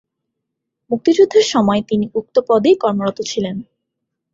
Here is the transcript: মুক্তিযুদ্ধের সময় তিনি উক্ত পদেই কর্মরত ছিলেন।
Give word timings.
মুক্তিযুদ্ধের 0.89 1.45
সময় 1.45 1.81
তিনি 1.89 2.05
উক্ত 2.19 2.35
পদেই 2.49 2.75
কর্মরত 2.75 3.17
ছিলেন। 3.21 3.55